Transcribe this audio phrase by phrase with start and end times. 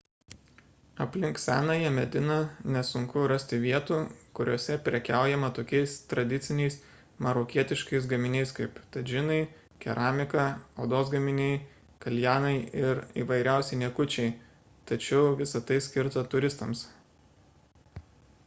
[1.03, 2.37] aplink senąją mediną
[2.77, 3.97] nesunku rasti vietų
[4.39, 6.77] kuriose prekiaujama tokiais tradiciniais
[7.27, 9.37] marokietiškais gaminiais kaip tadžinai
[9.85, 10.47] keramika
[10.87, 11.53] odos gaminiai
[12.09, 14.33] kaljanai ir įvairiausi niekučiai
[14.93, 16.83] tačiau visa tai skirta turistams